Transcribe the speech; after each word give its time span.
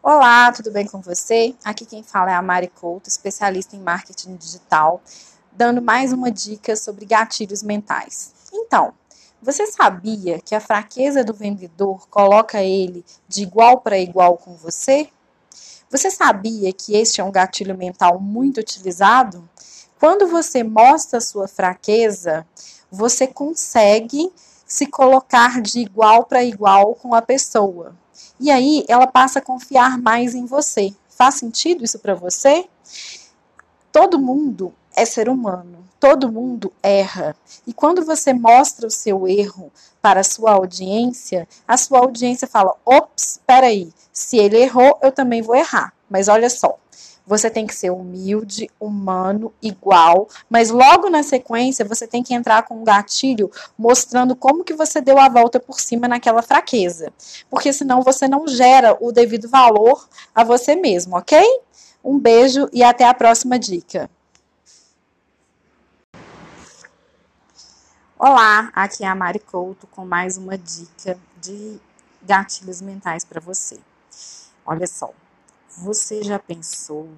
Olá, 0.00 0.52
tudo 0.52 0.70
bem 0.70 0.86
com 0.86 1.00
você? 1.00 1.56
Aqui 1.64 1.84
quem 1.84 2.04
fala 2.04 2.30
é 2.30 2.34
a 2.34 2.40
Mari 2.40 2.68
Couto, 2.68 3.08
especialista 3.08 3.74
em 3.74 3.80
marketing 3.80 4.36
digital, 4.36 5.02
dando 5.50 5.82
mais 5.82 6.12
uma 6.12 6.30
dica 6.30 6.76
sobre 6.76 7.04
gatilhos 7.04 7.64
mentais. 7.64 8.32
Então, 8.52 8.94
você 9.42 9.66
sabia 9.66 10.40
que 10.40 10.54
a 10.54 10.60
fraqueza 10.60 11.24
do 11.24 11.34
vendedor 11.34 12.08
coloca 12.08 12.62
ele 12.62 13.04
de 13.26 13.42
igual 13.42 13.80
para 13.80 13.98
igual 13.98 14.36
com 14.36 14.54
você? 14.54 15.10
Você 15.90 16.12
sabia 16.12 16.72
que 16.72 16.94
este 16.94 17.20
é 17.20 17.24
um 17.24 17.32
gatilho 17.32 17.76
mental 17.76 18.20
muito 18.20 18.60
utilizado? 18.60 19.50
Quando 19.98 20.28
você 20.28 20.62
mostra 20.62 21.20
sua 21.20 21.48
fraqueza, 21.48 22.46
você 22.88 23.26
consegue 23.26 24.32
se 24.64 24.86
colocar 24.86 25.60
de 25.60 25.80
igual 25.80 26.24
para 26.24 26.44
igual 26.44 26.94
com 26.94 27.16
a 27.16 27.20
pessoa. 27.20 27.96
E 28.40 28.50
aí 28.50 28.84
ela 28.88 29.06
passa 29.06 29.38
a 29.38 29.42
confiar 29.42 29.98
mais 29.98 30.34
em 30.34 30.46
você. 30.46 30.94
Faz 31.08 31.36
sentido 31.36 31.84
isso 31.84 31.98
para 31.98 32.14
você? 32.14 32.68
Todo 33.90 34.18
mundo 34.18 34.72
é 34.94 35.04
ser 35.04 35.28
humano, 35.28 35.84
todo 35.98 36.30
mundo 36.30 36.72
erra. 36.82 37.34
E 37.66 37.72
quando 37.72 38.04
você 38.04 38.32
mostra 38.32 38.86
o 38.86 38.90
seu 38.90 39.26
erro 39.26 39.72
para 40.00 40.20
a 40.20 40.24
sua 40.24 40.52
audiência, 40.52 41.48
a 41.66 41.76
sua 41.76 41.98
audiência 42.00 42.46
fala: 42.46 42.74
ops, 42.84 43.32
espera 43.32 43.66
aí, 43.66 43.92
se 44.12 44.36
ele 44.36 44.58
errou, 44.58 44.98
eu 45.02 45.12
também 45.12 45.42
vou 45.42 45.56
errar. 45.56 45.92
Mas 46.08 46.28
olha 46.28 46.50
só, 46.50 46.78
você 47.28 47.50
tem 47.50 47.66
que 47.66 47.74
ser 47.74 47.90
humilde, 47.90 48.70
humano, 48.80 49.52
igual, 49.60 50.26
mas 50.48 50.70
logo 50.70 51.10
na 51.10 51.22
sequência 51.22 51.84
você 51.84 52.06
tem 52.06 52.22
que 52.22 52.32
entrar 52.32 52.62
com 52.62 52.80
um 52.80 52.84
gatilho 52.84 53.50
mostrando 53.76 54.34
como 54.34 54.64
que 54.64 54.72
você 54.72 54.98
deu 54.98 55.18
a 55.18 55.28
volta 55.28 55.60
por 55.60 55.78
cima 55.78 56.08
naquela 56.08 56.40
fraqueza. 56.40 57.12
Porque 57.50 57.70
senão 57.70 58.00
você 58.00 58.26
não 58.26 58.48
gera 58.48 58.96
o 58.98 59.12
devido 59.12 59.46
valor 59.46 60.08
a 60.34 60.42
você 60.42 60.74
mesmo, 60.74 61.18
ok? 61.18 61.38
Um 62.02 62.18
beijo 62.18 62.66
e 62.72 62.82
até 62.82 63.04
a 63.04 63.12
próxima 63.12 63.58
dica. 63.58 64.08
Olá, 68.18 68.70
aqui 68.74 69.04
é 69.04 69.06
a 69.06 69.14
Mari 69.14 69.38
Couto 69.38 69.86
com 69.88 70.06
mais 70.06 70.38
uma 70.38 70.56
dica 70.56 71.18
de 71.36 71.78
gatilhos 72.22 72.80
mentais 72.80 73.22
para 73.22 73.38
você. 73.38 73.78
Olha 74.64 74.86
só, 74.86 75.12
você 75.76 76.22
já 76.22 76.38
pensou 76.38 77.08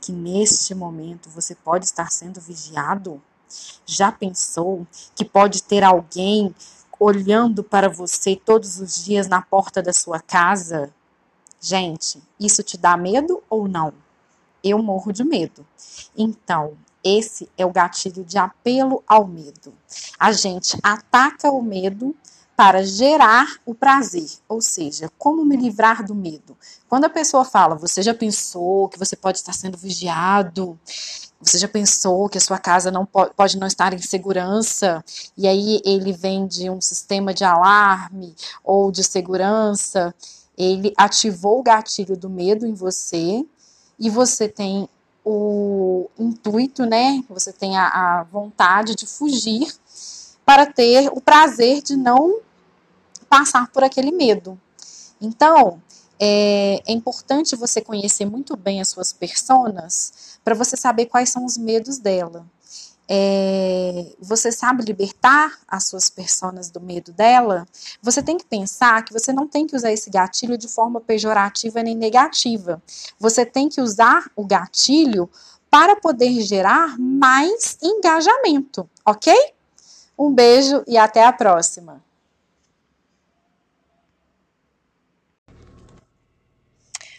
que 0.00 0.12
neste 0.12 0.74
momento 0.74 1.30
você 1.30 1.54
pode 1.54 1.86
estar 1.86 2.10
sendo 2.10 2.40
vigiado? 2.40 3.22
Já 3.86 4.12
pensou 4.12 4.86
que 5.14 5.24
pode 5.24 5.62
ter 5.62 5.82
alguém 5.82 6.54
olhando 6.98 7.62
para 7.62 7.88
você 7.88 8.36
todos 8.36 8.78
os 8.78 9.04
dias 9.04 9.28
na 9.28 9.40
porta 9.42 9.82
da 9.82 9.92
sua 9.92 10.20
casa? 10.20 10.92
Gente, 11.60 12.22
isso 12.38 12.62
te 12.62 12.76
dá 12.76 12.96
medo 12.96 13.42
ou 13.48 13.66
não? 13.66 13.92
Eu 14.62 14.82
morro 14.82 15.12
de 15.12 15.24
medo. 15.24 15.66
Então, 16.16 16.76
esse 17.02 17.48
é 17.56 17.66
o 17.66 17.72
gatilho 17.72 18.24
de 18.24 18.38
apelo 18.38 19.02
ao 19.06 19.26
medo. 19.26 19.74
A 20.18 20.32
gente 20.32 20.78
ataca 20.82 21.50
o 21.50 21.62
medo 21.62 22.14
para 22.56 22.84
gerar 22.84 23.56
o 23.66 23.74
prazer, 23.74 24.28
ou 24.48 24.60
seja, 24.60 25.10
como 25.18 25.44
me 25.44 25.56
livrar 25.56 26.04
do 26.04 26.14
medo. 26.14 26.56
Quando 26.88 27.04
a 27.04 27.10
pessoa 27.10 27.44
fala, 27.44 27.74
você 27.74 28.02
já 28.02 28.14
pensou 28.14 28.88
que 28.88 28.98
você 28.98 29.16
pode 29.16 29.38
estar 29.38 29.52
sendo 29.52 29.76
vigiado? 29.76 30.78
Você 31.40 31.58
já 31.58 31.66
pensou 31.66 32.28
que 32.28 32.38
a 32.38 32.40
sua 32.40 32.58
casa 32.58 32.90
não 32.90 33.04
pode, 33.04 33.34
pode 33.34 33.58
não 33.58 33.66
estar 33.66 33.92
em 33.92 33.98
segurança? 33.98 35.04
E 35.36 35.48
aí 35.48 35.82
ele 35.84 36.12
vem 36.12 36.46
de 36.46 36.70
um 36.70 36.80
sistema 36.80 37.34
de 37.34 37.44
alarme 37.44 38.34
ou 38.62 38.92
de 38.92 39.02
segurança. 39.02 40.14
Ele 40.56 40.94
ativou 40.96 41.58
o 41.58 41.62
gatilho 41.62 42.16
do 42.16 42.30
medo 42.30 42.66
em 42.66 42.72
você 42.72 43.44
e 43.98 44.08
você 44.08 44.48
tem 44.48 44.88
o 45.24 46.08
intuito, 46.18 46.84
né? 46.86 47.24
Você 47.28 47.52
tem 47.52 47.76
a, 47.76 47.88
a 47.88 48.22
vontade 48.24 48.94
de 48.94 49.06
fugir 49.06 49.74
para 50.44 50.66
ter 50.66 51.08
o 51.08 51.20
prazer 51.20 51.82
de 51.82 51.96
não 51.96 52.40
passar 53.28 53.68
por 53.70 53.82
aquele 53.82 54.12
medo. 54.12 54.60
Então, 55.20 55.80
é, 56.18 56.82
é, 56.86 56.92
importante 56.92 57.56
você 57.56 57.80
conhecer 57.80 58.24
muito 58.24 58.56
bem 58.56 58.80
as 58.80 58.88
suas 58.88 59.12
personas 59.12 60.38
para 60.44 60.54
você 60.54 60.76
saber 60.76 61.06
quais 61.06 61.30
são 61.30 61.44
os 61.44 61.56
medos 61.56 61.98
dela. 61.98 62.46
É, 63.06 64.12
você 64.18 64.50
sabe 64.50 64.82
libertar 64.82 65.58
as 65.68 65.88
suas 65.88 66.08
personas 66.08 66.70
do 66.70 66.80
medo 66.80 67.12
dela, 67.12 67.66
você 68.00 68.22
tem 68.22 68.38
que 68.38 68.46
pensar 68.46 69.04
que 69.04 69.12
você 69.12 69.30
não 69.30 69.46
tem 69.46 69.66
que 69.66 69.76
usar 69.76 69.92
esse 69.92 70.08
gatilho 70.08 70.56
de 70.56 70.68
forma 70.68 71.00
pejorativa 71.00 71.82
nem 71.82 71.94
negativa. 71.94 72.82
Você 73.18 73.44
tem 73.44 73.68
que 73.68 73.80
usar 73.80 74.30
o 74.34 74.46
gatilho 74.46 75.28
para 75.68 75.96
poder 75.96 76.40
gerar 76.40 76.98
mais 76.98 77.76
engajamento, 77.82 78.88
ok? 79.04 79.34
Um 80.16 80.32
beijo 80.32 80.84
e 80.86 80.96
até 80.96 81.24
a 81.24 81.32
próxima! 81.32 82.00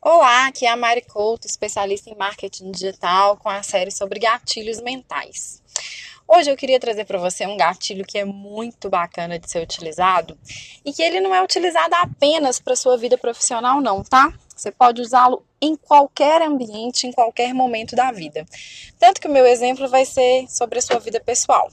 Olá, 0.00 0.46
aqui 0.46 0.64
é 0.64 0.70
a 0.70 0.76
Mari 0.76 1.02
Couto, 1.02 1.48
especialista 1.48 2.08
em 2.08 2.14
marketing 2.14 2.70
digital, 2.70 3.36
com 3.38 3.48
a 3.48 3.60
série 3.60 3.90
sobre 3.90 4.20
gatilhos 4.20 4.80
mentais. 4.80 5.60
Hoje 6.28 6.48
eu 6.48 6.56
queria 6.56 6.78
trazer 6.78 7.04
para 7.04 7.18
você 7.18 7.44
um 7.44 7.56
gatilho 7.56 8.04
que 8.04 8.18
é 8.18 8.24
muito 8.24 8.88
bacana 8.88 9.36
de 9.36 9.50
ser 9.50 9.60
utilizado 9.60 10.38
e 10.84 10.92
que 10.92 11.02
ele 11.02 11.20
não 11.20 11.34
é 11.34 11.42
utilizado 11.42 11.92
apenas 11.96 12.60
para 12.60 12.76
sua 12.76 12.96
vida 12.96 13.18
profissional, 13.18 13.80
não, 13.80 14.04
tá? 14.04 14.32
Você 14.54 14.70
pode 14.70 15.02
usá-lo 15.02 15.44
em 15.60 15.74
qualquer 15.74 16.40
ambiente, 16.40 17.04
em 17.04 17.12
qualquer 17.12 17.52
momento 17.52 17.96
da 17.96 18.12
vida. 18.12 18.46
Tanto 18.96 19.20
que 19.20 19.26
o 19.26 19.32
meu 19.32 19.44
exemplo 19.44 19.88
vai 19.88 20.04
ser 20.04 20.46
sobre 20.48 20.78
a 20.78 20.82
sua 20.82 21.00
vida 21.00 21.18
pessoal. 21.18 21.68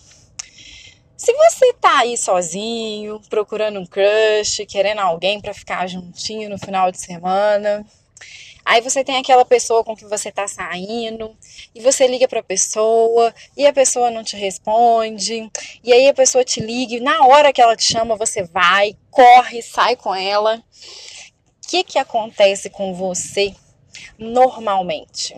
Se 1.24 1.32
você 1.32 1.72
tá 1.72 2.00
aí 2.00 2.18
sozinho, 2.18 3.22
procurando 3.30 3.80
um 3.80 3.86
crush, 3.86 4.66
querendo 4.68 5.00
alguém 5.00 5.40
para 5.40 5.54
ficar 5.54 5.88
juntinho 5.88 6.50
no 6.50 6.58
final 6.58 6.92
de 6.92 7.00
semana, 7.00 7.86
Aí 8.66 8.80
você 8.80 9.04
tem 9.04 9.18
aquela 9.18 9.44
pessoa 9.44 9.84
com 9.84 9.94
que 9.94 10.06
você 10.06 10.32
tá 10.32 10.48
saindo, 10.48 11.36
e 11.76 11.82
você 11.82 12.08
liga 12.08 12.30
pra 12.30 12.42
pessoa, 12.42 13.34
e 13.58 13.68
a 13.68 13.74
pessoa 13.74 14.10
não 14.10 14.24
te 14.24 14.38
responde, 14.38 15.52
e 15.84 15.92
aí 15.92 16.08
a 16.08 16.14
pessoa 16.14 16.46
te 16.46 16.62
liga, 16.62 16.96
e 16.96 17.02
na 17.02 17.26
hora 17.26 17.52
que 17.52 17.62
ela 17.62 17.76
te 17.76 17.84
chama, 17.84 18.16
você 18.16 18.44
vai, 18.44 18.96
corre, 19.12 19.62
sai 19.62 19.98
com 19.98 20.16
ela. 20.16 20.56
O 20.56 21.68
que 21.68 21.84
que 21.84 22.00
acontece 22.00 22.70
com 22.70 22.94
você 22.94 23.54
normalmente? 24.18 25.36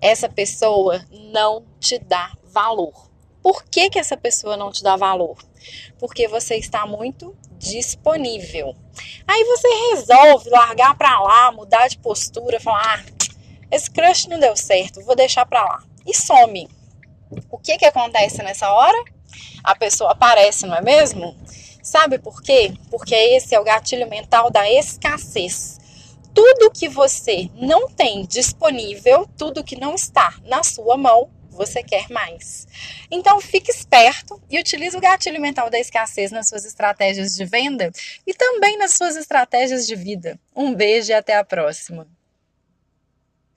Essa 0.00 0.26
pessoa 0.26 1.04
não 1.10 1.66
te 1.78 1.98
dá 1.98 2.32
valor. 2.44 3.05
Por 3.46 3.62
que, 3.62 3.88
que 3.88 3.98
essa 4.00 4.16
pessoa 4.16 4.56
não 4.56 4.72
te 4.72 4.82
dá 4.82 4.96
valor? 4.96 5.38
Porque 6.00 6.26
você 6.26 6.56
está 6.56 6.84
muito 6.84 7.32
disponível. 7.52 8.74
Aí 9.24 9.44
você 9.44 9.68
resolve 9.90 10.50
largar 10.50 10.98
para 10.98 11.20
lá, 11.20 11.52
mudar 11.52 11.86
de 11.86 11.96
postura, 11.96 12.58
falar: 12.58 12.98
ah, 12.98 13.26
esse 13.70 13.88
crush 13.88 14.26
não 14.26 14.40
deu 14.40 14.56
certo, 14.56 15.00
vou 15.02 15.14
deixar 15.14 15.46
para 15.46 15.62
lá. 15.62 15.84
E 16.04 16.12
some. 16.12 16.68
O 17.48 17.56
que 17.56 17.78
que 17.78 17.84
acontece 17.84 18.42
nessa 18.42 18.68
hora? 18.72 18.98
A 19.62 19.76
pessoa 19.76 20.10
aparece, 20.10 20.66
não 20.66 20.74
é 20.74 20.82
mesmo? 20.82 21.36
Sabe 21.80 22.18
por 22.18 22.42
quê? 22.42 22.74
Porque 22.90 23.14
esse 23.14 23.54
é 23.54 23.60
o 23.60 23.64
gatilho 23.64 24.10
mental 24.10 24.50
da 24.50 24.68
escassez. 24.68 25.78
Tudo 26.34 26.72
que 26.72 26.88
você 26.88 27.48
não 27.54 27.88
tem 27.88 28.26
disponível, 28.26 29.24
tudo 29.38 29.62
que 29.62 29.78
não 29.78 29.94
está 29.94 30.34
na 30.44 30.64
sua 30.64 30.96
mão, 30.96 31.30
você 31.56 31.82
quer 31.82 32.08
mais. 32.10 32.68
Então 33.10 33.40
fique 33.40 33.70
esperto 33.70 34.40
e 34.48 34.60
utilize 34.60 34.96
o 34.96 35.00
gatilho 35.00 35.40
mental 35.40 35.68
da 35.68 35.78
escassez 35.78 36.30
nas 36.30 36.48
suas 36.48 36.64
estratégias 36.64 37.34
de 37.34 37.44
venda 37.44 37.90
e 38.26 38.34
também 38.34 38.76
nas 38.76 38.92
suas 38.92 39.16
estratégias 39.16 39.86
de 39.86 39.96
vida. 39.96 40.38
Um 40.54 40.74
beijo 40.74 41.10
e 41.10 41.14
até 41.14 41.36
a 41.36 41.44
próxima. 41.44 42.06